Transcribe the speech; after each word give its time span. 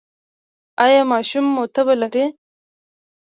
ایا 0.85 1.01
ماشوم 1.11 1.45
مو 1.53 1.63
تبه 1.75 1.95
لري؟ 2.01 2.25